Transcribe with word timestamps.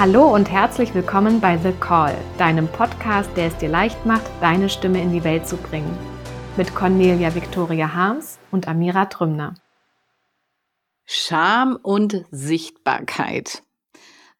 Hallo 0.00 0.34
und 0.34 0.50
herzlich 0.50 0.94
willkommen 0.94 1.42
bei 1.42 1.58
The 1.58 1.72
Call, 1.72 2.16
deinem 2.38 2.68
Podcast, 2.68 3.28
der 3.36 3.48
es 3.48 3.56
dir 3.58 3.68
leicht 3.68 4.06
macht, 4.06 4.24
deine 4.40 4.70
Stimme 4.70 4.98
in 5.02 5.12
die 5.12 5.24
Welt 5.24 5.46
zu 5.46 5.58
bringen. 5.58 5.94
Mit 6.56 6.74
Cornelia 6.74 7.34
Victoria 7.34 7.92
Harms 7.92 8.38
und 8.50 8.66
Amira 8.66 9.04
Trümner. 9.04 9.56
Scham 11.04 11.78
und 11.82 12.24
Sichtbarkeit. 12.30 13.62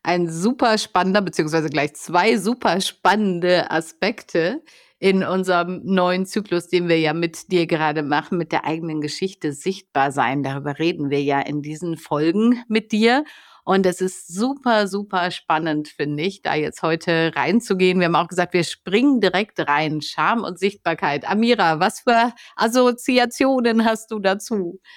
Ein 0.02 0.30
super 0.30 0.78
spannender, 0.78 1.20
beziehungsweise 1.20 1.68
gleich 1.68 1.92
zwei 1.92 2.38
super 2.38 2.80
spannende 2.80 3.70
Aspekte 3.70 4.62
in 4.98 5.22
unserem 5.22 5.82
neuen 5.84 6.24
Zyklus, 6.24 6.68
den 6.68 6.88
wir 6.88 6.98
ja 6.98 7.12
mit 7.12 7.52
dir 7.52 7.66
gerade 7.66 8.02
machen, 8.02 8.38
mit 8.38 8.52
der 8.52 8.64
eigenen 8.64 9.02
Geschichte 9.02 9.52
sichtbar 9.52 10.10
sein. 10.10 10.42
Darüber 10.42 10.78
reden 10.78 11.10
wir 11.10 11.22
ja 11.22 11.38
in 11.38 11.60
diesen 11.60 11.98
Folgen 11.98 12.64
mit 12.66 12.92
dir. 12.92 13.26
Und 13.64 13.86
es 13.86 14.00
ist 14.00 14.28
super, 14.28 14.88
super 14.88 15.30
spannend, 15.30 15.88
finde 15.88 16.22
ich, 16.22 16.42
da 16.42 16.54
jetzt 16.54 16.82
heute 16.82 17.32
reinzugehen. 17.34 17.98
Wir 17.98 18.06
haben 18.06 18.16
auch 18.16 18.28
gesagt, 18.28 18.54
wir 18.54 18.64
springen 18.64 19.20
direkt 19.20 19.60
rein. 19.60 20.00
Scham 20.00 20.44
und 20.44 20.58
Sichtbarkeit. 20.58 21.28
Amira, 21.28 21.80
was 21.80 22.00
für 22.00 22.32
Assoziationen 22.56 23.84
hast 23.84 24.10
du 24.10 24.18
dazu? 24.18 24.80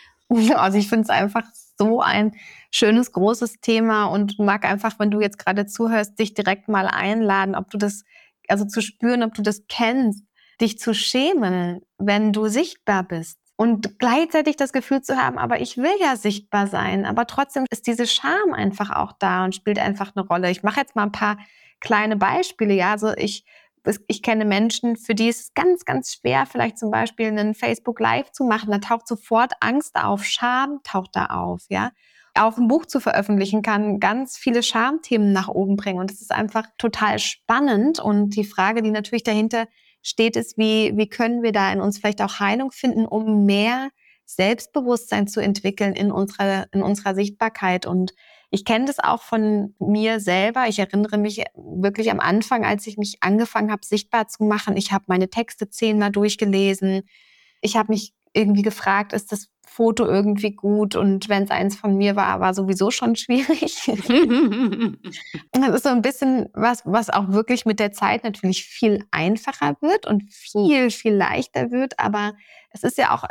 Also 0.55 0.80
ich 0.80 0.89
finde 0.89 1.03
es 1.03 1.09
einfach 1.09 1.44
so 1.77 2.02
ein 2.02 2.31
schönes, 2.72 3.12
großes 3.12 3.59
Thema 3.62 4.05
und 4.05 4.39
mag 4.39 4.66
einfach, 4.66 4.98
wenn 4.98 5.11
du 5.11 5.22
jetzt 5.22 5.38
gerade 5.38 5.67
zuhörst, 5.67 6.17
dich 6.17 6.34
direkt 6.34 6.70
mal 6.70 6.88
einladen, 6.88 7.55
ob 7.55 7.70
du 7.70 7.77
das, 7.77 8.03
also 8.48 8.66
zu 8.66 8.81
spüren, 8.81 9.22
ob 9.22 9.36
du 9.36 9.44
das 9.44 9.66
kennst, 9.67 10.25
dich 10.59 10.80
zu 10.80 10.95
schämen, 10.95 11.81
wenn 12.00 12.34
du 12.34 12.48
sichtbar 12.48 13.03
bist 13.03 13.42
und 13.55 13.99
gleichzeitig 13.99 14.55
das 14.55 14.73
Gefühl 14.73 15.02
zu 15.02 15.17
haben, 15.17 15.38
aber 15.38 15.61
ich 15.61 15.77
will 15.77 15.95
ja 16.00 16.16
sichtbar 16.16 16.67
sein, 16.67 17.05
aber 17.05 17.27
trotzdem 17.27 17.66
ist 17.69 17.88
diese 17.88 18.08
Scham 18.08 18.53
einfach 18.53 18.89
auch 18.89 19.14
da 19.19 19.45
und 19.45 19.55
spielt 19.55 19.80
einfach 19.80 20.11
eine 20.16 20.25
Rolle. 20.25 20.50
Ich 20.50 20.64
mache 20.64 20.80
jetzt 20.80 20.95
mal 20.95 21.03
ein 21.03 21.11
paar 21.11 21.38
kleine 21.80 22.16
Beispiele. 22.16 22.73
Ja, 22.73 22.92
also 22.92 23.14
ich 23.16 23.45
ich 24.08 24.22
kenne 24.22 24.45
Menschen, 24.45 24.95
für 24.95 25.14
die 25.14 25.30
es 25.30 25.53
ganz, 25.53 25.86
ganz 25.86 26.14
schwer, 26.14 26.45
vielleicht 26.45 26.77
zum 26.77 26.89
Beispiel 26.89 27.27
einen 27.27 27.53
Facebook 27.53 28.00
Live 28.00 28.31
zu 28.31 28.45
machen. 28.45 28.72
Da 28.72 28.77
taucht 28.77 29.08
sofort 29.08 29.53
Angst 29.59 29.95
auf, 29.95 30.23
Scham 30.23 30.80
taucht 30.83 31.11
da 31.14 31.25
auf, 31.27 31.64
ja. 31.70 31.92
Auch 32.36 32.58
ein 32.58 32.67
Buch 32.67 32.86
zu 32.88 32.99
veröffentlichen 32.99 33.61
kann 33.61 33.99
ganz 33.99 34.38
viele 34.38 34.64
Schamthemen 34.64 35.33
nach 35.33 35.49
oben 35.49 35.75
bringen. 35.75 35.99
Und 35.99 36.11
es 36.11 36.22
ist 36.22 36.31
einfach 36.31 36.66
total 36.80 37.20
spannend. 37.20 37.99
Und 37.99 38.31
die 38.31 38.44
Frage, 38.44 38.81
die 38.81 38.89
natürlich 38.89 39.23
dahinter 39.23 39.67
steht 40.03 40.35
es, 40.35 40.57
wie, 40.57 40.91
wie 40.95 41.07
können 41.07 41.41
wir 41.41 41.51
da 41.51 41.71
in 41.71 41.81
uns 41.81 41.97
vielleicht 41.97 42.21
auch 42.21 42.39
Heilung 42.39 42.71
finden, 42.71 43.05
um 43.05 43.45
mehr 43.45 43.89
Selbstbewusstsein 44.25 45.27
zu 45.27 45.39
entwickeln 45.39 45.93
in 45.93 46.11
unserer, 46.11 46.67
in 46.71 46.83
unserer 46.83 47.15
Sichtbarkeit. 47.15 47.85
Und 47.85 48.13
ich 48.51 48.65
kenne 48.65 48.85
das 48.85 48.99
auch 48.99 49.21
von 49.21 49.75
mir 49.79 50.19
selber. 50.19 50.67
Ich 50.67 50.79
erinnere 50.79 51.17
mich 51.17 51.43
wirklich 51.55 52.11
am 52.11 52.19
Anfang, 52.19 52.65
als 52.65 52.85
ich 52.85 52.97
mich 52.97 53.17
angefangen 53.21 53.71
habe, 53.71 53.85
sichtbar 53.85 54.27
zu 54.27 54.43
machen. 54.43 54.77
Ich 54.77 54.91
habe 54.91 55.05
meine 55.07 55.29
Texte 55.29 55.69
zehnmal 55.69 56.11
durchgelesen. 56.11 57.03
Ich 57.61 57.75
habe 57.77 57.91
mich 57.91 58.13
irgendwie 58.34 58.62
gefragt, 58.62 59.14
ist 59.14 59.31
das 59.31 59.50
Foto 59.66 60.06
irgendwie 60.06 60.52
gut 60.52 60.95
und 60.95 61.30
wenn 61.30 61.44
es 61.44 61.52
eins 61.52 61.76
von 61.76 61.95
mir 61.98 62.16
war, 62.16 62.39
war 62.39 62.53
sowieso 62.53 62.92
schon 62.92 63.16
schwierig. 63.16 63.76
das 65.52 65.76
ist 65.76 65.84
so 65.84 65.89
ein 65.89 66.02
bisschen 66.02 66.50
was, 66.54 66.84
was 66.86 67.09
auch 67.09 67.30
wirklich 67.30 67.66
mit 67.66 67.80
der 67.80 67.92
Zeit 67.92 68.23
natürlich 68.23 68.66
viel 68.66 69.04
einfacher 69.11 69.78
wird 69.81 70.06
und 70.06 70.23
viel, 70.31 70.92
viel 70.92 71.14
leichter 71.14 71.72
wird. 71.72 71.98
Aber 72.00 72.34
es 72.72 72.84
ist 72.84 72.98
ja 72.98 73.16
auch 73.16 73.23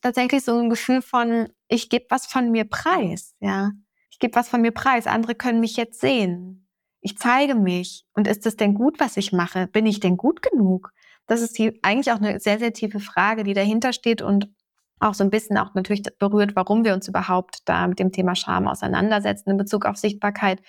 tatsächlich 0.00 0.44
so 0.44 0.58
ein 0.58 0.70
Gefühl 0.70 1.02
von, 1.02 1.48
ich 1.68 1.90
gebe 1.90 2.06
was 2.08 2.26
von 2.26 2.50
mir 2.50 2.64
preis, 2.64 3.34
ja. 3.40 3.70
Ich 4.10 4.20
gebe 4.20 4.36
was 4.36 4.48
von 4.48 4.60
mir 4.62 4.70
preis. 4.70 5.08
Andere 5.08 5.34
können 5.34 5.58
mich 5.58 5.76
jetzt 5.76 6.00
sehen. 6.00 6.68
Ich 7.00 7.18
zeige 7.18 7.56
mich. 7.56 8.04
Und 8.14 8.28
ist 8.28 8.46
es 8.46 8.56
denn 8.56 8.74
gut, 8.74 9.00
was 9.00 9.16
ich 9.16 9.32
mache? 9.32 9.66
Bin 9.66 9.86
ich 9.86 9.98
denn 9.98 10.16
gut 10.16 10.40
genug? 10.40 10.92
Das 11.26 11.40
ist 11.40 11.58
die, 11.58 11.78
eigentlich 11.82 12.12
auch 12.12 12.20
eine 12.20 12.38
sehr, 12.40 12.58
sehr 12.58 12.72
tiefe 12.72 13.00
Frage, 13.00 13.44
die 13.44 13.54
dahinter 13.54 13.92
steht 13.92 14.22
und 14.22 14.48
auch 15.00 15.14
so 15.14 15.24
ein 15.24 15.30
bisschen 15.30 15.58
auch 15.58 15.74
natürlich 15.74 16.02
berührt, 16.18 16.56
warum 16.56 16.84
wir 16.84 16.94
uns 16.94 17.08
überhaupt 17.08 17.58
da 17.66 17.86
mit 17.86 17.98
dem 17.98 18.12
Thema 18.12 18.34
Scham 18.34 18.66
auseinandersetzen 18.66 19.50
in 19.50 19.56
Bezug 19.56 19.86
auf 19.86 19.96
Sichtbarkeit, 19.96 20.62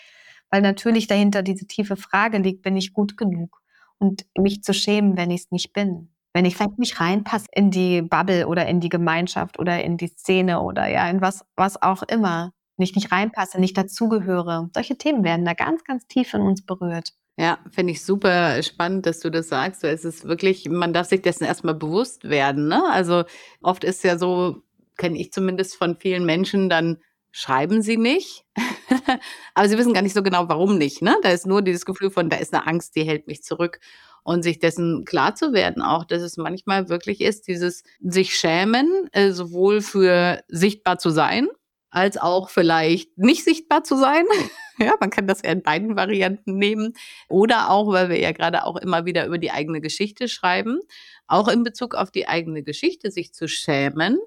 weil 0.50 0.62
natürlich 0.62 1.08
dahinter 1.08 1.42
diese 1.42 1.68
tiefe 1.68 1.96
Frage 1.96 2.38
liegt, 2.38 2.62
bin 2.62 2.76
ich 2.76 2.94
gut 2.94 3.18
genug? 3.18 3.62
Und 3.98 4.26
mich 4.38 4.62
zu 4.62 4.74
schämen, 4.74 5.16
wenn 5.16 5.32
ich 5.32 5.42
es 5.42 5.52
nicht 5.52 5.72
bin. 5.72 6.10
Wenn 6.34 6.44
ich 6.44 6.58
vielleicht 6.58 6.80
nicht 6.80 7.00
reinpasse 7.00 7.48
in 7.54 7.72
die 7.72 8.02
Bubble 8.02 8.48
oder 8.48 8.66
in 8.68 8.82
die 8.82 8.90
Gemeinschaft 8.90 9.58
oder 9.58 9.82
in 9.84 9.96
die 9.96 10.10
Szene 10.10 10.62
oder 10.62 10.88
ja, 10.88 11.10
in 11.10 11.22
was, 11.22 11.46
was 11.56 11.82
auch 11.82 12.04
immer. 12.04 12.52
Nicht 12.78 12.96
nicht 12.98 13.14
reinpasse, 13.14 13.58
nicht 13.58 13.78
dazugehöre. 13.78 14.70
Solche 14.74 14.98
Themen 14.98 15.24
werden 15.24 15.46
da 15.46 15.54
ganz, 15.54 15.86
ganz 15.86 16.08
tief 16.08 16.34
in 16.34 16.42
uns 16.42 16.66
berührt. 16.66 17.14
Ja, 17.38 17.60
finde 17.70 17.92
ich 17.92 18.06
super 18.06 18.64
spannend, 18.64 19.06
dass 19.06 19.20
du 19.20 19.30
das 19.30 19.50
sagst. 19.50 19.84
Es 19.84 20.06
ist 20.06 20.26
wirklich, 20.26 20.70
man 20.70 20.94
darf 20.94 21.08
sich 21.08 21.22
dessen 21.22 21.44
erstmal 21.44 21.74
bewusst 21.74 22.24
werden. 22.24 22.70
Ne? 22.70 22.82
Also 22.90 23.26
oft 23.62 23.84
ist 23.84 24.06
ja 24.06 24.18
so, 24.18 24.64
kenne 24.98 25.20
ich 25.20 25.34
zumindest 25.34 25.76
von 25.76 25.98
vielen 25.98 26.26
Menschen, 26.26 26.70
dann 26.70 26.98
schreiben 27.32 27.82
sie 27.82 27.98
nicht, 27.98 28.46
aber 29.54 29.68
sie 29.68 29.78
wissen 29.78 29.94
gar 29.94 30.02
nicht 30.02 30.16
so 30.16 30.24
genau, 30.24 30.48
warum 30.48 30.78
nicht. 30.78 31.02
Ne? 31.02 31.18
Da 31.24 31.30
ist 31.30 31.46
nur 31.46 31.62
dieses 31.62 31.86
Gefühl 31.86 32.10
von, 32.10 32.30
da 32.30 32.38
ist 32.38 32.54
eine 32.54 32.66
Angst, 32.66 32.96
die 32.96 33.04
hält 33.04 33.28
mich 33.28 33.44
zurück. 33.44 33.80
Und 34.24 34.42
sich 34.42 34.58
dessen 34.58 35.06
klar 35.06 35.36
zu 35.36 35.54
werden, 35.54 35.84
auch 35.84 36.04
dass 36.04 36.24
es 36.24 36.36
manchmal 36.38 36.90
wirklich 36.90 37.22
ist, 37.22 37.48
dieses 37.48 37.84
sich 38.00 38.36
schämen, 38.36 39.08
äh, 39.12 39.32
sowohl 39.32 39.82
für 39.82 40.42
sichtbar 40.48 40.98
zu 40.98 41.12
sein, 41.12 41.48
als 41.92 42.18
auch 42.18 42.50
vielleicht 42.50 43.16
nicht 43.20 43.44
sichtbar 43.44 43.84
zu 43.84 43.98
sein. 43.98 44.26
ja, 44.80 44.94
man 45.00 45.10
kann 45.10 45.28
das 45.28 45.42
ja 45.44 45.52
in 45.52 45.62
beiden 45.62 45.96
Varianten 45.96 46.58
nehmen. 46.58 46.94
Oder 47.30 47.70
auch, 47.70 47.92
weil 47.92 48.10
wir 48.10 48.20
ja 48.20 48.32
gerade 48.32 48.66
auch 48.66 48.78
immer 48.78 49.06
wieder 49.06 49.26
über 49.26 49.38
die 49.38 49.52
eigene 49.52 49.82
Geschichte 49.82 50.28
schreiben, 50.28 50.80
auch 51.28 51.48
in 51.48 51.64
Bezug 51.64 51.96
auf 51.96 52.12
die 52.12 52.28
eigene 52.28 52.64
Geschichte 52.64 53.12
sich 53.12 53.34
zu 53.34 53.48
schämen. 53.48 54.18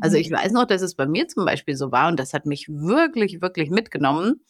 Also 0.00 0.16
ich 0.16 0.30
mhm. 0.30 0.36
weiß 0.36 0.52
noch, 0.52 0.64
dass 0.64 0.82
es 0.82 0.94
bei 0.94 1.06
mir 1.06 1.28
zum 1.28 1.44
Beispiel 1.44 1.76
so 1.76 1.92
war 1.92 2.08
und 2.08 2.18
das 2.18 2.32
hat 2.32 2.46
mich 2.46 2.68
wirklich, 2.68 3.40
wirklich 3.42 3.70
mitgenommen. 3.70 4.40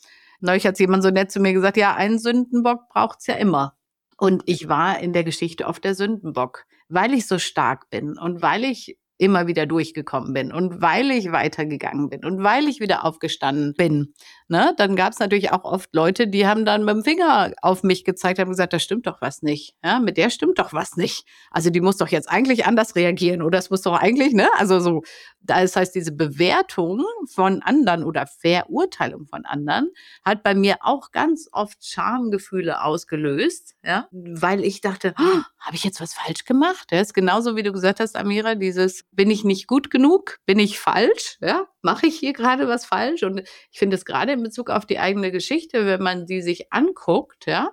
Neulich 0.40 0.66
hat 0.66 0.78
jemand 0.78 1.02
so 1.02 1.10
nett 1.10 1.30
zu 1.30 1.40
mir 1.40 1.52
gesagt, 1.52 1.76
ja, 1.76 1.94
einen 1.94 2.18
Sündenbock 2.18 2.88
braucht's 2.88 3.26
ja 3.26 3.34
immer. 3.34 3.76
Und 4.16 4.42
ich 4.46 4.68
war 4.68 5.00
in 5.00 5.12
der 5.12 5.24
Geschichte 5.24 5.66
oft 5.66 5.82
der 5.84 5.94
Sündenbock, 5.94 6.66
weil 6.88 7.14
ich 7.14 7.26
so 7.26 7.38
stark 7.38 7.90
bin 7.90 8.16
und 8.18 8.42
weil 8.42 8.64
ich 8.64 8.98
immer 9.16 9.46
wieder 9.46 9.66
durchgekommen 9.66 10.32
bin 10.32 10.52
und 10.52 10.82
weil 10.82 11.10
ich 11.10 11.30
weitergegangen 11.30 12.10
bin 12.10 12.24
und 12.24 12.42
weil 12.42 12.68
ich 12.68 12.80
wieder 12.80 13.04
aufgestanden 13.04 13.74
bin, 13.74 14.12
ne, 14.48 14.74
dann 14.76 14.96
gab 14.96 15.12
es 15.12 15.18
natürlich 15.18 15.52
auch 15.52 15.64
oft 15.64 15.94
Leute, 15.94 16.28
die 16.28 16.46
haben 16.46 16.64
dann 16.64 16.84
mit 16.84 16.94
dem 16.94 17.04
Finger 17.04 17.52
auf 17.62 17.82
mich 17.82 18.04
gezeigt, 18.04 18.38
haben 18.38 18.50
gesagt, 18.50 18.72
da 18.72 18.78
stimmt 18.78 19.06
doch 19.06 19.20
was 19.20 19.42
nicht, 19.42 19.74
ja, 19.84 20.00
mit 20.00 20.16
der 20.16 20.30
stimmt 20.30 20.58
doch 20.58 20.72
was 20.72 20.96
nicht. 20.96 21.24
Also 21.50 21.70
die 21.70 21.80
muss 21.80 21.96
doch 21.96 22.08
jetzt 22.08 22.28
eigentlich 22.28 22.66
anders 22.66 22.96
reagieren 22.96 23.42
oder 23.42 23.58
es 23.58 23.70
muss 23.70 23.82
doch 23.82 23.98
eigentlich, 23.98 24.32
ne, 24.32 24.48
also 24.58 24.80
so, 24.80 25.02
das 25.40 25.76
heißt, 25.76 25.94
diese 25.94 26.12
Bewertung 26.12 27.04
von 27.32 27.62
anderen 27.62 28.04
oder 28.04 28.26
Verurteilung 28.26 29.26
von 29.26 29.44
anderen 29.44 29.90
hat 30.24 30.42
bei 30.42 30.54
mir 30.54 30.76
auch 30.80 31.10
ganz 31.10 31.48
oft 31.52 31.84
Schamgefühle 31.84 32.82
ausgelöst, 32.82 33.74
ja, 33.82 34.08
weil 34.10 34.64
ich 34.64 34.80
dachte, 34.80 35.14
oh, 35.18 35.42
habe 35.58 35.76
ich 35.76 35.84
jetzt 35.84 36.00
was 36.00 36.14
falsch 36.14 36.44
gemacht? 36.44 36.86
Das 36.90 37.08
ist 37.08 37.14
genauso 37.14 37.56
wie 37.56 37.62
du 37.62 37.72
gesagt 37.72 38.00
hast, 38.00 38.16
Amira, 38.16 38.54
dieses 38.54 39.04
bin 39.12 39.30
ich 39.30 39.44
nicht 39.44 39.66
gut 39.66 39.90
genug? 39.90 40.38
Bin 40.46 40.58
ich 40.58 40.78
falsch? 40.78 41.38
Ja, 41.40 41.66
mache 41.84 42.06
ich 42.06 42.18
hier 42.18 42.32
gerade 42.32 42.66
was 42.68 42.84
falsch? 42.84 43.22
Und 43.22 43.40
ich 43.70 43.78
finde 43.78 43.96
es 43.96 44.04
gerade 44.04 44.32
in 44.32 44.42
Bezug 44.42 44.70
auf 44.70 44.86
die 44.86 44.98
eigene 44.98 45.30
Geschichte, 45.30 45.86
wenn 45.86 46.02
man 46.02 46.26
die 46.26 46.42
sich 46.42 46.72
anguckt, 46.72 47.46
ja, 47.46 47.70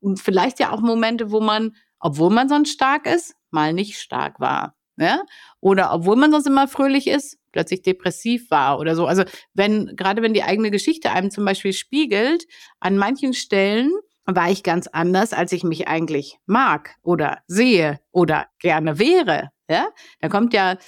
und 0.00 0.18
vielleicht 0.18 0.58
ja 0.60 0.72
auch 0.72 0.80
Momente, 0.80 1.30
wo 1.30 1.40
man, 1.40 1.76
obwohl 1.98 2.30
man 2.30 2.48
sonst 2.48 2.72
stark 2.72 3.06
ist, 3.06 3.34
mal 3.50 3.72
nicht 3.72 3.98
stark 3.98 4.40
war. 4.40 4.74
Ja? 4.96 5.22
Oder 5.60 5.92
obwohl 5.92 6.16
man 6.16 6.30
sonst 6.30 6.46
immer 6.46 6.68
fröhlich 6.68 7.06
ist, 7.06 7.38
plötzlich 7.52 7.82
depressiv 7.82 8.50
war 8.50 8.78
oder 8.78 8.94
so. 8.96 9.06
Also 9.06 9.24
wenn, 9.54 9.94
gerade 9.96 10.22
wenn 10.22 10.34
die 10.34 10.42
eigene 10.42 10.70
Geschichte 10.70 11.10
einem 11.10 11.30
zum 11.30 11.44
Beispiel 11.44 11.72
spiegelt, 11.72 12.46
an 12.80 12.96
manchen 12.96 13.34
Stellen 13.34 13.92
war 14.24 14.50
ich 14.50 14.62
ganz 14.62 14.86
anders, 14.86 15.32
als 15.32 15.52
ich 15.52 15.64
mich 15.64 15.88
eigentlich 15.88 16.38
mag 16.46 16.96
oder 17.02 17.38
sehe 17.46 17.98
oder 18.12 18.46
gerne 18.58 18.98
wäre. 18.98 19.50
Ja, 19.70 19.88
da 20.20 20.28
kommt 20.28 20.52
ja 20.52 20.78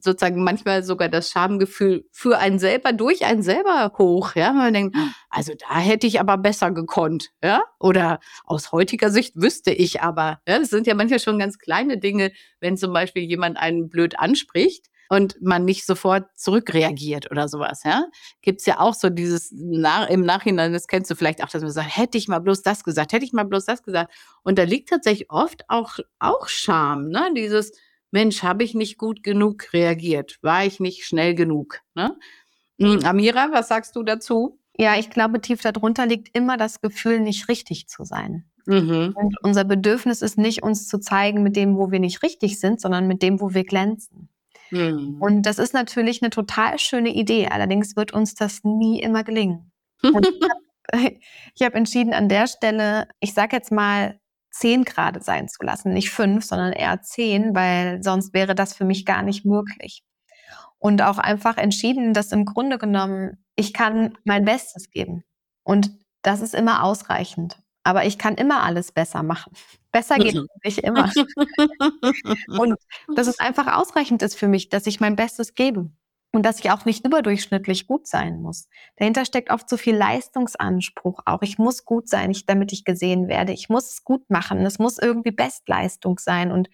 sozusagen 0.00 0.44
manchmal 0.44 0.84
sogar 0.84 1.08
das 1.08 1.30
Schamgefühl 1.30 2.04
für 2.12 2.38
einen 2.38 2.60
selber 2.60 2.92
durch 2.92 3.24
einen 3.24 3.42
selber 3.42 3.92
hoch. 3.98 4.36
Ja, 4.36 4.52
man 4.52 4.72
denkt, 4.72 4.96
also 5.28 5.54
da 5.58 5.80
hätte 5.80 6.06
ich 6.06 6.20
aber 6.20 6.38
besser 6.38 6.70
gekonnt. 6.70 7.30
Ja, 7.42 7.64
oder 7.80 8.20
aus 8.44 8.70
heutiger 8.70 9.10
Sicht 9.10 9.34
wüsste 9.34 9.72
ich 9.72 10.02
aber. 10.02 10.40
Ja, 10.46 10.60
das 10.60 10.70
sind 10.70 10.86
ja 10.86 10.94
manchmal 10.94 11.18
schon 11.18 11.40
ganz 11.40 11.58
kleine 11.58 11.98
Dinge, 11.98 12.30
wenn 12.60 12.76
zum 12.76 12.92
Beispiel 12.92 13.24
jemand 13.24 13.58
einen 13.58 13.88
blöd 13.88 14.16
anspricht 14.20 14.86
und 15.08 15.40
man 15.42 15.64
nicht 15.64 15.84
sofort 15.84 16.26
zurückreagiert 16.36 17.30
oder 17.32 17.48
sowas, 17.48 17.82
ja. 17.84 18.04
Gibt's 18.42 18.66
ja 18.66 18.78
auch 18.78 18.94
so 18.94 19.10
dieses 19.10 19.50
nach, 19.52 20.08
im 20.08 20.20
Nachhinein, 20.20 20.72
das 20.72 20.86
kennst 20.86 21.10
du 21.10 21.16
vielleicht 21.16 21.42
auch, 21.42 21.48
dass 21.48 21.62
man 21.62 21.72
sagt, 21.72 21.96
hätte 21.96 22.18
ich 22.18 22.28
mal 22.28 22.38
bloß 22.38 22.62
das 22.62 22.84
gesagt, 22.84 23.12
hätte 23.12 23.24
ich 23.24 23.32
mal 23.32 23.44
bloß 23.44 23.64
das 23.64 23.82
gesagt. 23.82 24.14
Und 24.44 24.58
da 24.58 24.62
liegt 24.62 24.90
tatsächlich 24.90 25.28
oft 25.30 25.64
auch, 25.68 25.98
auch 26.20 26.46
Scham, 26.48 27.08
ne? 27.08 27.30
Dieses, 27.34 27.72
Mensch, 28.10 28.42
habe 28.42 28.64
ich 28.64 28.74
nicht 28.74 28.98
gut 28.98 29.22
genug 29.22 29.72
reagiert? 29.72 30.38
War 30.42 30.64
ich 30.64 30.80
nicht 30.80 31.04
schnell 31.04 31.34
genug? 31.34 31.80
Ne? 31.94 32.16
Hm, 32.80 33.04
Amira, 33.04 33.48
was 33.52 33.68
sagst 33.68 33.96
du 33.96 34.02
dazu? 34.02 34.58
Ja, 34.78 34.96
ich 34.96 35.10
glaube, 35.10 35.40
tief 35.40 35.60
darunter 35.60 36.06
liegt 36.06 36.36
immer 36.36 36.56
das 36.56 36.80
Gefühl, 36.80 37.20
nicht 37.20 37.48
richtig 37.48 37.88
zu 37.88 38.04
sein. 38.04 38.44
Mhm. 38.66 39.12
Und 39.14 39.36
unser 39.42 39.64
Bedürfnis 39.64 40.22
ist 40.22 40.38
nicht, 40.38 40.62
uns 40.62 40.86
zu 40.86 40.98
zeigen 40.98 41.42
mit 41.42 41.56
dem, 41.56 41.76
wo 41.76 41.90
wir 41.90 42.00
nicht 42.00 42.22
richtig 42.22 42.60
sind, 42.60 42.80
sondern 42.80 43.08
mit 43.08 43.22
dem, 43.22 43.40
wo 43.40 43.54
wir 43.54 43.64
glänzen. 43.64 44.28
Mhm. 44.70 45.16
Und 45.20 45.42
das 45.42 45.58
ist 45.58 45.74
natürlich 45.74 46.22
eine 46.22 46.30
total 46.30 46.78
schöne 46.78 47.14
Idee. 47.14 47.48
Allerdings 47.48 47.96
wird 47.96 48.12
uns 48.12 48.34
das 48.34 48.64
nie 48.64 49.00
immer 49.00 49.24
gelingen. 49.24 49.72
Und 50.02 50.26
ich 50.92 51.00
habe 51.00 51.18
hab 51.62 51.74
entschieden, 51.74 52.12
an 52.12 52.28
der 52.28 52.46
Stelle, 52.46 53.08
ich 53.20 53.34
sage 53.34 53.56
jetzt 53.56 53.72
mal, 53.72 54.20
zehn 54.50 54.84
Grad 54.84 55.22
sein 55.24 55.48
zu 55.48 55.62
lassen. 55.64 55.92
Nicht 55.92 56.10
fünf, 56.10 56.44
sondern 56.44 56.72
eher 56.72 57.00
zehn, 57.02 57.54
weil 57.54 58.02
sonst 58.02 58.34
wäre 58.34 58.54
das 58.54 58.74
für 58.74 58.84
mich 58.84 59.04
gar 59.04 59.22
nicht 59.22 59.44
möglich. 59.44 60.02
Und 60.78 61.02
auch 61.02 61.18
einfach 61.18 61.56
entschieden, 61.56 62.14
dass 62.14 62.32
im 62.32 62.44
Grunde 62.44 62.78
genommen 62.78 63.38
ich 63.56 63.72
kann 63.72 64.16
mein 64.24 64.44
Bestes 64.44 64.90
geben. 64.90 65.24
Und 65.64 65.90
das 66.22 66.40
ist 66.40 66.54
immer 66.54 66.84
ausreichend. 66.84 67.58
Aber 67.82 68.04
ich 68.04 68.18
kann 68.18 68.34
immer 68.34 68.62
alles 68.62 68.92
besser 68.92 69.22
machen. 69.22 69.52
Besser 69.92 70.16
geht 70.16 70.36
es 70.36 70.46
nicht 70.62 70.78
immer. 70.80 71.10
und 72.60 72.74
dass 73.16 73.26
es 73.26 73.40
einfach 73.40 73.74
ausreichend 73.78 74.20
ist 74.22 74.34
für 74.34 74.46
mich, 74.46 74.68
dass 74.68 74.86
ich 74.86 75.00
mein 75.00 75.16
Bestes 75.16 75.54
gebe. 75.54 75.90
Und 76.32 76.44
dass 76.44 76.58
ich 76.58 76.70
auch 76.70 76.84
nicht 76.84 77.06
überdurchschnittlich 77.06 77.86
gut 77.86 78.06
sein 78.06 78.42
muss. 78.42 78.68
Dahinter 78.96 79.24
steckt 79.24 79.50
oft 79.50 79.68
so 79.68 79.78
viel 79.78 79.96
Leistungsanspruch 79.96 81.20
auch. 81.24 81.40
Ich 81.40 81.58
muss 81.58 81.86
gut 81.86 82.08
sein, 82.08 82.36
damit 82.46 82.72
ich 82.72 82.84
gesehen 82.84 83.28
werde. 83.28 83.52
Ich 83.52 83.70
muss 83.70 83.90
es 83.92 84.04
gut 84.04 84.28
machen. 84.28 84.64
Es 84.66 84.78
muss 84.78 84.98
irgendwie 84.98 85.30
Bestleistung 85.30 86.18
sein. 86.18 86.52
Und 86.52 86.68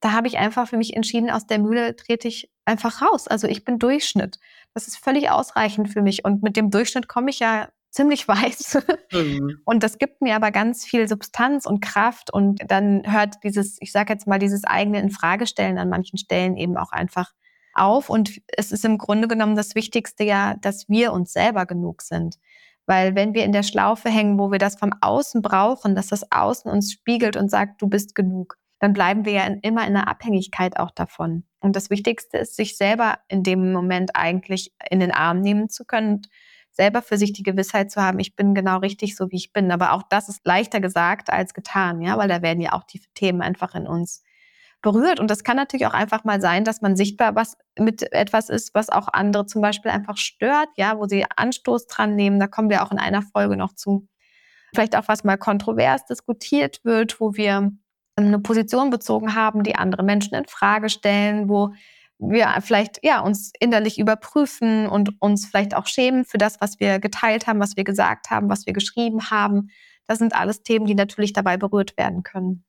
da 0.00 0.12
habe 0.12 0.26
ich 0.26 0.38
einfach 0.38 0.68
für 0.68 0.76
mich 0.76 0.94
entschieden, 0.96 1.30
aus 1.30 1.46
der 1.46 1.58
Mühle 1.60 1.94
trete 1.94 2.26
ich 2.26 2.50
einfach 2.64 3.00
raus. 3.00 3.28
Also 3.28 3.46
ich 3.46 3.64
bin 3.64 3.78
Durchschnitt. 3.78 4.38
Das 4.74 4.88
ist 4.88 4.98
völlig 4.98 5.30
ausreichend 5.30 5.88
für 5.88 6.02
mich. 6.02 6.24
Und 6.24 6.42
mit 6.42 6.56
dem 6.56 6.70
Durchschnitt 6.70 7.06
komme 7.06 7.30
ich 7.30 7.38
ja 7.38 7.68
ziemlich 7.90 8.28
weiß. 8.28 8.82
Mhm. 9.12 9.60
Und 9.64 9.82
das 9.82 9.98
gibt 9.98 10.20
mir 10.20 10.36
aber 10.36 10.50
ganz 10.50 10.84
viel 10.84 11.08
Substanz 11.08 11.64
und 11.64 11.80
Kraft. 11.80 12.32
Und 12.32 12.60
dann 12.68 13.02
hört 13.10 13.36
dieses, 13.44 13.78
ich 13.80 13.92
sage 13.92 14.12
jetzt 14.12 14.26
mal, 14.26 14.38
dieses 14.38 14.64
eigene 14.64 15.00
Infragestellen 15.00 15.78
an 15.78 15.88
manchen 15.88 16.18
Stellen 16.18 16.56
eben 16.56 16.76
auch 16.76 16.92
einfach 16.92 17.32
auf. 17.78 18.10
Und 18.10 18.40
es 18.56 18.72
ist 18.72 18.84
im 18.84 18.98
Grunde 18.98 19.28
genommen 19.28 19.56
das 19.56 19.74
Wichtigste 19.74 20.24
ja, 20.24 20.54
dass 20.60 20.88
wir 20.88 21.12
uns 21.12 21.32
selber 21.32 21.66
genug 21.66 22.02
sind. 22.02 22.38
Weil 22.86 23.14
wenn 23.14 23.34
wir 23.34 23.44
in 23.44 23.52
der 23.52 23.64
Schlaufe 23.64 24.08
hängen, 24.08 24.38
wo 24.38 24.52
wir 24.52 24.58
das 24.58 24.78
vom 24.78 24.92
Außen 25.00 25.42
brauchen, 25.42 25.94
dass 25.94 26.06
das 26.06 26.30
Außen 26.30 26.70
uns 26.70 26.92
spiegelt 26.92 27.36
und 27.36 27.50
sagt, 27.50 27.82
du 27.82 27.88
bist 27.88 28.14
genug, 28.14 28.56
dann 28.78 28.92
bleiben 28.92 29.24
wir 29.24 29.32
ja 29.32 29.44
in, 29.44 29.58
immer 29.60 29.86
in 29.86 29.96
einer 29.96 30.08
Abhängigkeit 30.08 30.78
auch 30.78 30.90
davon. 30.90 31.44
Und 31.60 31.74
das 31.74 31.90
Wichtigste 31.90 32.38
ist, 32.38 32.54
sich 32.56 32.76
selber 32.76 33.18
in 33.28 33.42
dem 33.42 33.72
Moment 33.72 34.14
eigentlich 34.14 34.72
in 34.88 35.00
den 35.00 35.10
Arm 35.10 35.40
nehmen 35.40 35.68
zu 35.68 35.84
können 35.84 36.14
und 36.14 36.28
selber 36.70 37.02
für 37.02 37.16
sich 37.16 37.32
die 37.32 37.42
Gewissheit 37.42 37.90
zu 37.90 38.02
haben, 38.02 38.18
ich 38.18 38.36
bin 38.36 38.54
genau 38.54 38.78
richtig 38.78 39.16
so, 39.16 39.30
wie 39.30 39.36
ich 39.36 39.52
bin. 39.52 39.72
Aber 39.72 39.92
auch 39.92 40.02
das 40.08 40.28
ist 40.28 40.46
leichter 40.46 40.80
gesagt 40.80 41.30
als 41.30 41.54
getan, 41.54 42.02
ja, 42.02 42.18
weil 42.18 42.28
da 42.28 42.42
werden 42.42 42.60
ja 42.60 42.74
auch 42.74 42.84
die 42.84 43.00
Themen 43.14 43.40
einfach 43.40 43.74
in 43.74 43.86
uns 43.86 44.22
berührt. 44.82 45.20
Und 45.20 45.30
das 45.30 45.44
kann 45.44 45.56
natürlich 45.56 45.86
auch 45.86 45.94
einfach 45.94 46.24
mal 46.24 46.40
sein, 46.40 46.64
dass 46.64 46.80
man 46.80 46.96
sichtbar 46.96 47.34
was 47.34 47.56
mit 47.78 48.12
etwas 48.12 48.48
ist, 48.48 48.74
was 48.74 48.88
auch 48.88 49.08
andere 49.12 49.46
zum 49.46 49.62
Beispiel 49.62 49.90
einfach 49.90 50.16
stört, 50.16 50.68
ja, 50.76 50.98
wo 50.98 51.06
sie 51.06 51.24
Anstoß 51.36 51.86
dran 51.86 52.14
nehmen. 52.14 52.38
Da 52.38 52.46
kommen 52.46 52.70
wir 52.70 52.82
auch 52.82 52.92
in 52.92 52.98
einer 52.98 53.22
Folge 53.22 53.56
noch 53.56 53.74
zu. 53.74 54.06
Vielleicht 54.74 54.96
auch 54.96 55.08
was 55.08 55.24
mal 55.24 55.38
kontrovers 55.38 56.04
diskutiert 56.04 56.80
wird, 56.84 57.20
wo 57.20 57.34
wir 57.34 57.72
eine 58.16 58.38
Position 58.38 58.90
bezogen 58.90 59.34
haben, 59.34 59.62
die 59.62 59.76
andere 59.76 60.02
Menschen 60.02 60.34
in 60.34 60.46
Frage 60.46 60.88
stellen, 60.88 61.48
wo 61.48 61.72
wir 62.18 62.54
vielleicht 62.60 63.00
ja 63.02 63.20
uns 63.20 63.52
innerlich 63.60 63.98
überprüfen 63.98 64.86
und 64.86 65.20
uns 65.20 65.46
vielleicht 65.46 65.74
auch 65.74 65.86
schämen 65.86 66.24
für 66.24 66.38
das, 66.38 66.60
was 66.60 66.80
wir 66.80 66.98
geteilt 66.98 67.46
haben, 67.46 67.60
was 67.60 67.76
wir 67.76 67.84
gesagt 67.84 68.30
haben, 68.30 68.48
was 68.48 68.66
wir 68.66 68.72
geschrieben 68.72 69.30
haben. 69.30 69.68
Das 70.06 70.18
sind 70.18 70.34
alles 70.34 70.62
Themen, 70.62 70.86
die 70.86 70.94
natürlich 70.94 71.32
dabei 71.32 71.56
berührt 71.56 71.96
werden 71.96 72.22
können. 72.22 72.65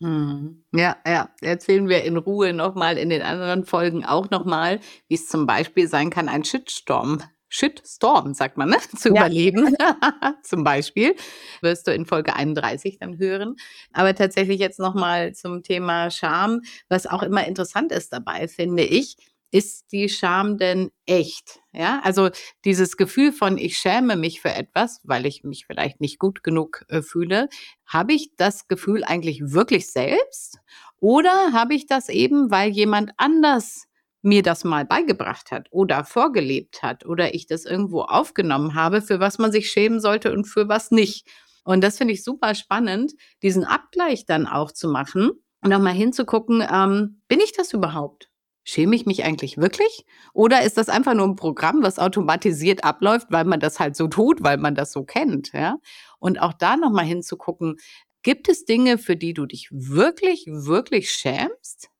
Hm. 0.00 0.64
Ja, 0.74 0.96
ja, 1.06 1.30
erzählen 1.40 1.88
wir 1.88 2.04
in 2.04 2.18
Ruhe 2.18 2.52
nochmal 2.52 2.98
in 2.98 3.08
den 3.08 3.22
anderen 3.22 3.64
Folgen 3.64 4.04
auch 4.04 4.28
nochmal, 4.30 4.80
wie 5.08 5.14
es 5.14 5.28
zum 5.28 5.46
Beispiel 5.46 5.88
sein 5.88 6.10
kann, 6.10 6.28
ein 6.28 6.44
Shitstorm 6.44 7.22
Shitstorm, 7.48 8.34
sagt 8.34 8.56
man, 8.56 8.70
ne? 8.70 8.76
zu 8.96 9.08
ja. 9.08 9.14
überleben, 9.26 9.74
zum 10.42 10.64
Beispiel, 10.64 11.14
wirst 11.62 11.86
du 11.86 11.94
in 11.94 12.06
Folge 12.06 12.34
31 12.34 12.98
dann 12.98 13.18
hören. 13.18 13.56
Aber 13.92 14.14
tatsächlich 14.14 14.58
jetzt 14.58 14.78
nochmal 14.78 15.32
zum 15.34 15.62
Thema 15.62 16.10
Scham, 16.10 16.62
was 16.88 17.06
auch 17.06 17.22
immer 17.22 17.46
interessant 17.46 17.92
ist 17.92 18.12
dabei, 18.12 18.48
finde 18.48 18.82
ich, 18.82 19.16
ist 19.50 19.92
die 19.92 20.08
Scham 20.08 20.58
denn 20.58 20.90
echt? 21.06 21.60
Ja, 21.72 22.00
also 22.04 22.30
dieses 22.64 22.96
Gefühl 22.96 23.32
von 23.32 23.58
ich 23.58 23.78
schäme 23.78 24.16
mich 24.16 24.40
für 24.40 24.52
etwas, 24.52 25.00
weil 25.04 25.26
ich 25.26 25.44
mich 25.44 25.66
vielleicht 25.66 26.00
nicht 26.00 26.18
gut 26.18 26.42
genug 26.42 26.84
äh, 26.88 27.02
fühle, 27.02 27.48
habe 27.86 28.12
ich 28.12 28.30
das 28.36 28.68
Gefühl 28.68 29.04
eigentlich 29.04 29.40
wirklich 29.52 29.90
selbst? 29.90 30.58
Oder 30.98 31.52
habe 31.52 31.74
ich 31.74 31.86
das 31.86 32.08
eben, 32.08 32.50
weil 32.50 32.70
jemand 32.70 33.12
anders 33.16 33.86
mir 34.22 34.42
das 34.42 34.64
mal 34.64 34.84
beigebracht 34.84 35.52
hat 35.52 35.68
oder 35.70 36.04
vorgelebt 36.04 36.82
hat 36.82 37.06
oder 37.06 37.34
ich 37.34 37.46
das 37.46 37.64
irgendwo 37.64 38.02
aufgenommen 38.02 38.74
habe, 38.74 39.00
für 39.00 39.20
was 39.20 39.38
man 39.38 39.52
sich 39.52 39.70
schämen 39.70 40.00
sollte 40.00 40.32
und 40.32 40.46
für 40.46 40.68
was 40.68 40.90
nicht. 40.90 41.28
Und 41.64 41.82
das 41.82 41.98
finde 41.98 42.14
ich 42.14 42.24
super 42.24 42.54
spannend, 42.54 43.12
diesen 43.42 43.64
Abgleich 43.64 44.26
dann 44.26 44.46
auch 44.46 44.72
zu 44.72 44.88
machen 44.88 45.30
und 45.62 45.70
nochmal 45.70 45.94
hinzugucken, 45.94 46.64
ähm, 46.68 47.22
bin 47.28 47.40
ich 47.40 47.52
das 47.52 47.72
überhaupt? 47.72 48.28
Schäme 48.68 48.96
ich 48.96 49.06
mich 49.06 49.22
eigentlich 49.22 49.58
wirklich? 49.58 50.04
Oder 50.32 50.64
ist 50.64 50.76
das 50.76 50.88
einfach 50.88 51.14
nur 51.14 51.26
ein 51.26 51.36
Programm, 51.36 51.84
was 51.84 52.00
automatisiert 52.00 52.82
abläuft, 52.82 53.28
weil 53.30 53.44
man 53.44 53.60
das 53.60 53.78
halt 53.78 53.94
so 53.94 54.08
tut, 54.08 54.42
weil 54.42 54.58
man 54.58 54.74
das 54.74 54.90
so 54.90 55.04
kennt? 55.04 55.52
Ja? 55.52 55.76
Und 56.18 56.40
auch 56.40 56.52
da 56.52 56.76
nochmal 56.76 57.04
hinzugucken, 57.04 57.76
gibt 58.24 58.48
es 58.48 58.64
Dinge, 58.64 58.98
für 58.98 59.14
die 59.14 59.34
du 59.34 59.46
dich 59.46 59.68
wirklich, 59.70 60.46
wirklich 60.48 61.12
schämst? 61.12 61.90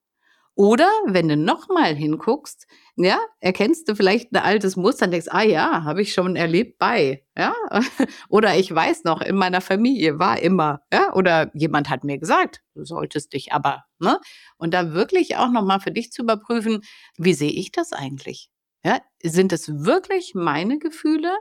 Oder 0.57 0.89
wenn 1.07 1.29
du 1.29 1.37
nochmal 1.37 1.95
hinguckst, 1.95 2.67
ja, 2.97 3.19
erkennst 3.41 3.91
du 3.91 3.95
vielleicht 3.95 4.33
ein 4.33 4.43
altes 4.43 4.75
Muster 4.75 5.05
und 5.05 5.11
denkst, 5.11 5.29
ah 5.31 5.43
ja, 5.43 5.85
habe 5.85 6.01
ich 6.01 6.15
schon 6.15 6.35
erlebt 6.35 6.79
bei, 6.79 7.23
ja. 7.37 7.55
Oder 8.31 8.57
ich 8.57 8.75
weiß 8.75 9.05
noch, 9.05 9.21
in 9.21 9.37
meiner 9.37 9.61
Familie 9.61 10.19
war 10.19 10.41
immer, 10.41 10.81
ja, 10.91 11.13
oder 11.13 11.51
jemand 11.53 11.91
hat 11.91 12.05
mir 12.05 12.17
gesagt, 12.17 12.63
du 12.75 12.87
solltest 12.87 13.35
dich 13.35 13.53
aber, 13.53 13.85
ne? 13.99 14.19
Und 14.57 14.73
da 14.73 14.95
wirklich 14.95 15.37
auch 15.37 15.51
nochmal 15.51 15.81
für 15.81 15.91
dich 15.91 16.11
zu 16.11 16.23
überprüfen, 16.23 16.81
wie 17.19 17.35
sehe 17.35 17.53
ich 17.53 17.71
das 17.71 17.93
eigentlich? 17.93 18.49
Ja, 18.83 19.01
sind 19.23 19.53
es 19.53 19.85
wirklich 19.85 20.33
meine 20.35 20.79
Gefühle? 20.79 21.37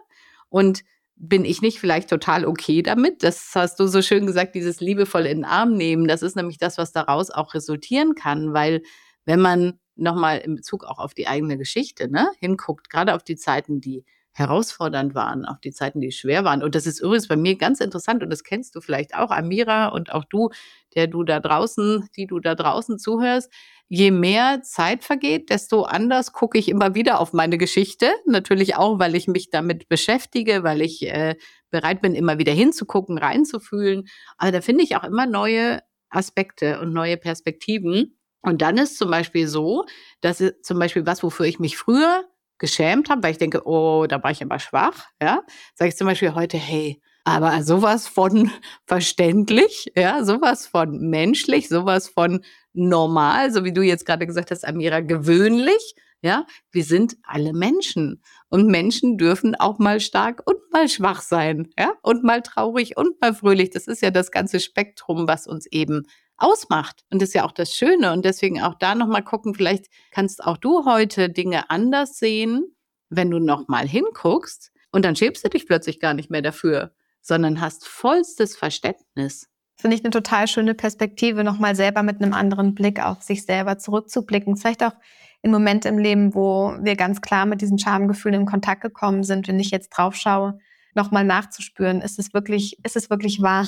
Und 0.50 0.84
bin 1.16 1.46
ich 1.46 1.62
nicht 1.62 1.80
vielleicht 1.80 2.10
total 2.10 2.46
okay 2.46 2.82
damit? 2.82 3.24
Das 3.24 3.52
hast 3.56 3.80
du 3.80 3.88
so 3.88 4.02
schön 4.02 4.26
gesagt, 4.26 4.56
dieses 4.56 4.82
liebevoll 4.82 5.26
in 5.26 5.38
den 5.38 5.46
Arm 5.46 5.74
nehmen. 5.74 6.08
Das 6.08 6.22
ist 6.22 6.36
nämlich 6.36 6.58
das, 6.58 6.78
was 6.78 6.92
daraus 6.92 7.32
auch 7.32 7.54
resultieren 7.54 8.16
kann, 8.16 8.54
weil 8.54 8.82
wenn 9.26 9.40
man 9.40 9.80
nochmal 9.96 10.40
in 10.40 10.56
Bezug 10.56 10.84
auch 10.84 11.00
auf 11.00 11.14
die 11.14 11.28
eigene 11.28 11.58
Geschichte 11.58 12.10
ne, 12.10 12.30
hinguckt, 12.40 12.90
gerade 12.90 13.16
auf 13.16 13.24
die 13.24 13.36
Zeiten, 13.36 13.82
die 13.82 14.06
herausfordernd 14.36 15.16
waren, 15.16 15.46
auf 15.46 15.62
die 15.62 15.72
Zeiten, 15.72 16.02
die 16.02 16.12
schwer 16.12 16.44
waren. 16.44 16.62
Und 16.62 16.76
das 16.76 16.86
ist 16.86 17.00
übrigens 17.00 17.30
bei 17.30 17.38
mir 17.38 17.58
ganz 17.58 17.80
interessant 17.80 18.22
und 18.22 18.30
das 18.30 18.44
kennst 18.44 18.76
du 18.76 18.82
vielleicht 18.82 19.16
auch, 19.16 19.32
Amira 19.32 19.88
und 19.88 20.12
auch 20.12 20.26
du, 20.26 20.50
der 20.94 21.08
du 21.08 21.24
da 21.24 21.40
draußen, 21.40 22.10
die 22.18 22.28
du 22.28 22.42
da 22.42 22.54
draußen 22.54 23.00
zuhörst. 23.00 23.50
Je 23.88 24.12
mehr 24.12 24.62
Zeit 24.62 25.06
vergeht, 25.06 25.50
desto 25.50 25.84
anders 25.84 26.34
gucke 26.34 26.58
ich 26.58 26.68
immer 26.68 26.96
wieder 26.96 27.22
auf 27.22 27.32
meine 27.32 27.58
Geschichte. 27.58 28.12
Natürlich 28.26 28.76
auch, 28.76 29.00
weil 29.00 29.16
ich 29.16 29.28
mich 29.28 29.52
damit 29.52 29.88
beschäftige, 29.88 30.64
weil 30.64 30.82
ich 30.82 31.08
äh, 31.08 31.36
bereit 31.70 32.02
bin, 32.02 32.14
immer 32.14 32.38
wieder 32.38 32.52
hinzugucken, 32.52 33.18
reinzufühlen. 33.18 34.04
Aber 34.38 34.52
da 34.52 34.60
finde 34.60 34.84
ich 34.84 34.98
auch 34.98 35.06
immer 35.06 35.28
neue 35.28 35.80
Aspekte 36.10 36.82
und 36.82 36.92
neue 36.92 37.16
Perspektiven. 37.16 38.18
Und 38.46 38.62
dann 38.62 38.78
ist 38.78 38.98
zum 38.98 39.10
Beispiel 39.10 39.48
so, 39.48 39.86
dass 40.22 40.44
zum 40.62 40.80
Beispiel 40.80 41.06
was, 41.06 41.24
wofür 41.24 41.46
ich 41.46 41.60
mich 41.60 41.78
früher 41.78 42.26
geschämt 42.58 43.10
habe, 43.10 43.24
weil 43.24 43.32
ich 43.32 43.38
denke, 43.38 43.68
oh, 43.68 44.06
da 44.08 44.24
war 44.24 44.32
ich 44.32 44.42
aber 44.42 44.60
schwach, 44.60 45.08
ja, 45.22 45.42
sage 45.74 45.90
ich 45.90 45.98
zum 45.98 46.08
Beispiel 46.08 46.36
heute, 46.36 46.58
hey, 46.58 47.02
aber 47.26 47.64
sowas 47.64 48.08
von 48.08 48.52
verständlich, 48.86 49.92
ja, 49.96 50.24
sowas 50.24 50.68
von 50.68 51.10
menschlich, 51.10 51.68
sowas 51.68 52.08
von 52.08 52.44
normal, 52.74 53.52
so 53.52 53.64
wie 53.64 53.74
du 53.74 53.82
jetzt 53.82 54.06
gerade 54.06 54.26
gesagt 54.26 54.52
hast, 54.52 54.66
Amira, 54.66 55.02
gewöhnlich, 55.02 55.96
ja, 56.22 56.46
wir 56.72 56.84
sind 56.84 57.18
alle 57.24 57.54
Menschen 57.54 58.22
und 58.50 58.68
Menschen 58.68 59.18
dürfen 59.18 59.56
auch 59.56 59.80
mal 59.80 60.00
stark 60.00 60.42
und 60.46 60.58
mal 60.72 60.88
schwach 60.88 61.22
sein, 61.22 61.70
ja, 61.78 61.94
und 62.02 62.24
mal 62.24 62.42
traurig 62.42 62.98
und 62.98 63.20
mal 63.22 63.34
fröhlich. 63.34 63.70
Das 63.72 63.88
ist 63.88 64.02
ja 64.02 64.12
das 64.12 64.32
ganze 64.32 64.60
Spektrum, 64.60 65.28
was 65.28 65.46
uns 65.46 65.66
eben 65.68 66.08
ausmacht. 66.38 67.04
Und 67.12 67.22
das 67.22 67.30
ist 67.30 67.36
ja 67.36 67.46
auch 67.46 67.52
das 67.52 67.74
Schöne. 67.74 68.12
Und 68.14 68.26
deswegen 68.26 68.62
auch 68.62 68.76
da 68.76 68.96
nochmal 68.96 69.24
gucken, 69.24 69.54
vielleicht 69.56 69.88
kannst 70.12 70.44
auch 70.44 70.58
du 70.58 70.86
heute 70.86 71.30
Dinge 71.30 71.70
anders 71.70 72.18
sehen, 72.18 72.76
wenn 73.10 73.32
du 73.32 73.40
nochmal 73.40 73.88
hinguckst. 73.88 74.72
Und 74.92 75.06
dann 75.06 75.16
schäbst 75.16 75.44
du 75.44 75.50
dich 75.50 75.68
plötzlich 75.68 76.00
gar 76.00 76.14
nicht 76.14 76.30
mehr 76.30 76.42
dafür, 76.42 76.94
sondern 77.22 77.62
hast 77.62 77.88
vollstes 77.88 78.56
Verständnis. 78.56 79.50
Finde 79.78 79.98
ich 79.98 80.04
eine 80.04 80.12
total 80.12 80.48
schöne 80.48 80.74
Perspektive, 80.74 81.44
nochmal 81.44 81.76
selber 81.76 82.02
mit 82.02 82.22
einem 82.22 82.34
anderen 82.34 82.76
Blick 82.76 83.04
auf 83.04 83.22
sich 83.22 83.46
selber 83.46 83.78
zurückzublicken. 83.78 84.56
Vielleicht 84.56 84.84
auch 84.84 84.94
in 85.42 85.52
Momente 85.52 85.90
im 85.90 86.00
Leben, 86.00 86.34
wo 86.34 86.76
wir 86.82 86.96
ganz 86.96 87.22
klar 87.22 87.46
mit 87.46 87.62
diesen 87.62 87.78
Schamgefühlen 87.78 88.42
in 88.42 88.46
Kontakt 88.48 88.82
gekommen 88.82 89.24
sind, 89.24 89.48
wenn 89.48 89.60
ich 89.60 89.72
jetzt 89.72 89.90
drauf 89.90 90.16
schaue, 90.16 90.58
nochmal 90.96 91.24
nachzuspüren, 91.24 92.02
ist 92.02 92.20
es 92.20 92.34
wirklich, 92.34 92.78
ist 92.84 92.96
es 92.96 93.10
wirklich 93.10 93.42
wahr, 93.42 93.68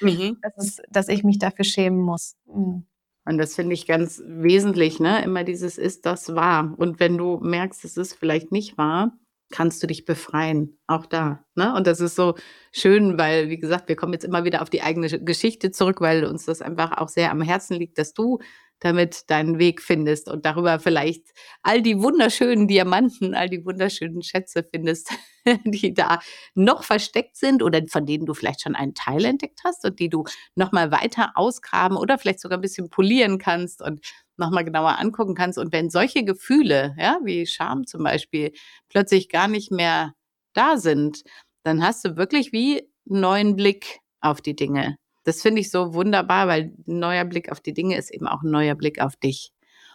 mhm. 0.00 0.38
dass, 0.42 0.56
es, 0.56 0.82
dass 0.90 1.08
ich 1.08 1.24
mich 1.24 1.38
dafür 1.38 1.64
schämen 1.64 2.00
muss. 2.00 2.36
Mhm. 2.46 2.86
Und 3.28 3.38
das 3.38 3.56
finde 3.56 3.74
ich 3.74 3.86
ganz 3.86 4.22
wesentlich, 4.24 5.00
ne? 5.00 5.22
Immer 5.24 5.42
dieses 5.42 5.78
ist 5.78 6.06
das 6.06 6.34
wahr. 6.34 6.74
Und 6.76 7.00
wenn 7.00 7.18
du 7.18 7.38
merkst, 7.38 7.84
es 7.84 7.96
ist 7.96 8.14
vielleicht 8.14 8.52
nicht 8.52 8.78
wahr, 8.78 9.18
kannst 9.50 9.82
du 9.82 9.86
dich 9.86 10.04
befreien, 10.04 10.78
auch 10.86 11.06
da. 11.06 11.44
Ne? 11.54 11.74
Und 11.74 11.86
das 11.86 12.00
ist 12.00 12.16
so 12.16 12.34
schön, 12.72 13.18
weil, 13.18 13.48
wie 13.48 13.58
gesagt, 13.58 13.88
wir 13.88 13.96
kommen 13.96 14.12
jetzt 14.12 14.24
immer 14.24 14.44
wieder 14.44 14.62
auf 14.62 14.70
die 14.70 14.82
eigene 14.82 15.08
Geschichte 15.08 15.70
zurück, 15.70 16.00
weil 16.00 16.24
uns 16.24 16.46
das 16.46 16.62
einfach 16.62 16.98
auch 16.98 17.08
sehr 17.08 17.30
am 17.30 17.42
Herzen 17.42 17.74
liegt, 17.74 17.98
dass 17.98 18.12
du 18.12 18.38
damit 18.80 19.30
deinen 19.30 19.58
Weg 19.58 19.80
findest 19.82 20.28
und 20.28 20.44
darüber 20.44 20.78
vielleicht 20.78 21.22
all 21.62 21.82
die 21.82 22.00
wunderschönen 22.00 22.68
Diamanten, 22.68 23.34
all 23.34 23.48
die 23.48 23.64
wunderschönen 23.64 24.22
Schätze 24.22 24.64
findest, 24.64 25.10
die 25.64 25.94
da 25.94 26.20
noch 26.54 26.82
versteckt 26.84 27.36
sind 27.36 27.62
oder 27.62 27.80
von 27.88 28.06
denen 28.06 28.26
du 28.26 28.34
vielleicht 28.34 28.62
schon 28.62 28.74
einen 28.74 28.94
Teil 28.94 29.24
entdeckt 29.24 29.60
hast 29.64 29.84
und 29.84 29.98
die 29.98 30.08
du 30.08 30.24
nochmal 30.54 30.90
weiter 30.90 31.32
ausgraben 31.34 31.96
oder 31.96 32.18
vielleicht 32.18 32.40
sogar 32.40 32.58
ein 32.58 32.62
bisschen 32.62 32.90
polieren 32.90 33.38
kannst 33.38 33.80
und 33.82 34.00
nochmal 34.36 34.64
genauer 34.64 34.98
angucken 34.98 35.34
kannst. 35.34 35.58
Und 35.58 35.72
wenn 35.72 35.90
solche 35.90 36.24
Gefühle, 36.24 36.94
ja, 36.98 37.18
wie 37.24 37.46
Scham 37.46 37.86
zum 37.86 38.04
Beispiel, 38.04 38.52
plötzlich 38.88 39.28
gar 39.28 39.48
nicht 39.48 39.70
mehr 39.70 40.14
da 40.54 40.76
sind, 40.76 41.22
dann 41.64 41.82
hast 41.82 42.04
du 42.04 42.16
wirklich 42.16 42.52
wie 42.52 42.80
einen 43.08 43.20
neuen 43.20 43.56
Blick 43.56 44.00
auf 44.20 44.40
die 44.40 44.56
Dinge. 44.56 44.96
Das 45.26 45.42
finde 45.42 45.60
ich 45.60 45.72
so 45.72 45.92
wunderbar, 45.92 46.46
weil 46.46 46.72
ein 46.86 47.00
neuer 47.00 47.24
Blick 47.24 47.50
auf 47.50 47.58
die 47.58 47.74
Dinge 47.74 47.96
ist 47.98 48.12
eben 48.12 48.28
auch 48.28 48.44
ein 48.44 48.50
neuer 48.52 48.76
Blick 48.76 49.00
auf 49.00 49.16
dich. 49.16 49.52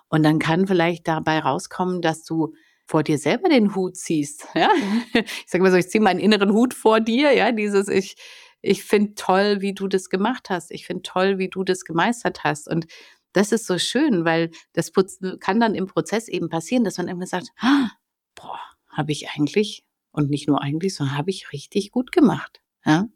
Und 0.09 0.23
dann 0.23 0.39
kann 0.39 0.67
vielleicht 0.67 1.07
dabei 1.07 1.39
rauskommen, 1.39 2.01
dass 2.01 2.25
du 2.25 2.53
vor 2.85 3.01
dir 3.01 3.17
selber 3.17 3.47
den 3.47 3.73
Hut 3.73 3.95
ziehst. 3.95 4.45
Ja? 4.55 4.69
Mhm. 4.75 5.03
Ich 5.13 5.45
sage 5.47 5.63
mal 5.63 5.71
so, 5.71 5.77
ich 5.77 5.87
ziehe 5.87 6.03
meinen 6.03 6.19
inneren 6.19 6.51
Hut 6.51 6.73
vor 6.73 6.99
dir, 6.99 7.31
ja, 7.31 7.53
dieses 7.53 7.87
ich, 7.87 8.17
ich 8.61 8.83
finde 8.83 9.15
toll, 9.15 9.61
wie 9.61 9.73
du 9.73 9.87
das 9.87 10.09
gemacht 10.09 10.49
hast. 10.49 10.69
Ich 10.69 10.85
finde 10.85 11.03
toll, 11.03 11.37
wie 11.37 11.47
du 11.47 11.63
das 11.63 11.85
gemeistert 11.85 12.43
hast. 12.43 12.67
Und 12.67 12.87
das 13.31 13.53
ist 13.53 13.65
so 13.65 13.77
schön, 13.77 14.25
weil 14.25 14.51
das 14.73 14.91
kann 15.39 15.61
dann 15.61 15.75
im 15.75 15.87
Prozess 15.87 16.27
eben 16.27 16.49
passieren, 16.49 16.83
dass 16.83 16.97
man 16.97 17.07
immer 17.07 17.25
sagt, 17.25 17.47
ah, 17.59 17.89
boah, 18.35 18.59
habe 18.89 19.13
ich 19.13 19.29
eigentlich, 19.29 19.85
und 20.11 20.29
nicht 20.29 20.49
nur 20.49 20.61
eigentlich, 20.61 20.93
sondern 20.93 21.17
habe 21.17 21.29
ich 21.29 21.53
richtig 21.53 21.91
gut 21.91 22.11
gemacht. 22.11 22.61
Ja? 22.85 23.07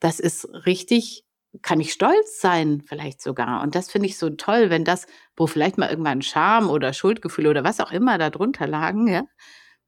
Das 0.00 0.18
ist 0.18 0.48
richtig 0.66 1.22
kann 1.62 1.80
ich 1.80 1.92
stolz 1.92 2.40
sein, 2.40 2.82
vielleicht 2.86 3.20
sogar. 3.22 3.62
Und 3.62 3.74
das 3.74 3.90
finde 3.90 4.06
ich 4.08 4.18
so 4.18 4.30
toll, 4.30 4.70
wenn 4.70 4.84
das, 4.84 5.06
wo 5.36 5.46
vielleicht 5.46 5.78
mal 5.78 5.90
irgendwann 5.90 6.22
Scham 6.22 6.70
oder 6.70 6.92
Schuldgefühle 6.92 7.50
oder 7.50 7.64
was 7.64 7.80
auch 7.80 7.92
immer 7.92 8.18
da 8.18 8.30
drunter 8.30 8.66
lagen, 8.66 9.08
ja, 9.08 9.24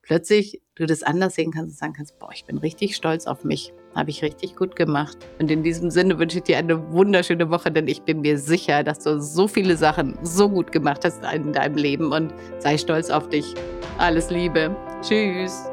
plötzlich 0.02 0.62
du 0.74 0.86
das 0.86 1.02
anders 1.02 1.34
sehen 1.34 1.52
kannst 1.52 1.72
und 1.72 1.78
sagen 1.78 1.92
kannst, 1.92 2.18
boah, 2.18 2.30
ich 2.32 2.44
bin 2.44 2.58
richtig 2.58 2.96
stolz 2.96 3.26
auf 3.26 3.44
mich. 3.44 3.72
Habe 3.94 4.10
ich 4.10 4.22
richtig 4.22 4.56
gut 4.56 4.76
gemacht. 4.76 5.18
Und 5.38 5.50
in 5.50 5.62
diesem 5.62 5.90
Sinne 5.90 6.18
wünsche 6.18 6.38
ich 6.38 6.44
dir 6.44 6.58
eine 6.58 6.92
wunderschöne 6.92 7.50
Woche, 7.50 7.70
denn 7.70 7.88
ich 7.88 8.02
bin 8.02 8.20
mir 8.20 8.38
sicher, 8.38 8.84
dass 8.84 9.00
du 9.00 9.20
so 9.20 9.48
viele 9.48 9.76
Sachen 9.76 10.18
so 10.22 10.48
gut 10.48 10.72
gemacht 10.72 11.04
hast 11.04 11.22
in 11.34 11.52
deinem 11.52 11.76
Leben 11.76 12.12
und 12.12 12.32
sei 12.58 12.78
stolz 12.78 13.10
auf 13.10 13.28
dich. 13.28 13.54
Alles 13.98 14.30
Liebe. 14.30 14.74
Tschüss. 15.02 15.68